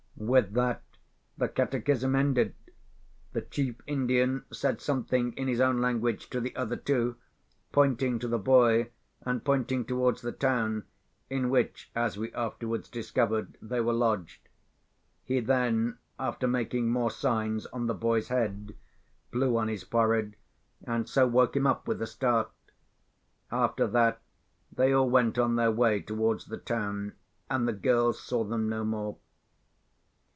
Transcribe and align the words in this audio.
With 0.23 0.53
that 0.53 0.83
the 1.35 1.49
catechism 1.49 2.15
ended. 2.15 2.53
The 3.33 3.41
chief 3.41 3.81
Indian 3.87 4.45
said 4.53 4.79
something 4.79 5.33
in 5.33 5.47
his 5.47 5.59
own 5.59 5.81
language 5.81 6.29
to 6.29 6.39
the 6.39 6.55
other 6.55 6.75
two, 6.75 7.15
pointing 7.71 8.19
to 8.19 8.27
the 8.27 8.37
boy, 8.37 8.91
and 9.23 9.43
pointing 9.43 9.83
towards 9.83 10.21
the 10.21 10.31
town, 10.31 10.83
in 11.31 11.49
which 11.49 11.89
(as 11.95 12.19
we 12.19 12.31
afterwards 12.35 12.87
discovered) 12.87 13.57
they 13.63 13.81
were 13.81 13.93
lodged. 13.93 14.47
He 15.23 15.39
then, 15.39 15.97
after 16.19 16.47
making 16.47 16.91
more 16.91 17.09
signs 17.09 17.65
on 17.67 17.87
the 17.87 17.95
boy's 17.95 18.27
head, 18.27 18.75
blew 19.31 19.57
on 19.57 19.69
his 19.69 19.81
forehead, 19.81 20.35
and 20.85 21.09
so 21.09 21.25
woke 21.25 21.55
him 21.55 21.65
up 21.65 21.87
with 21.87 21.99
a 21.99 22.07
start. 22.07 22.51
After 23.49 23.87
that, 23.87 24.21
they 24.71 24.93
all 24.93 25.09
went 25.09 25.39
on 25.39 25.55
their 25.55 25.71
way 25.71 25.99
towards 25.99 26.45
the 26.45 26.59
town, 26.59 27.13
and 27.49 27.67
the 27.67 27.73
girls 27.73 28.19
saw 28.21 28.43
them 28.43 28.69
no 28.69 28.83
more. 28.85 29.17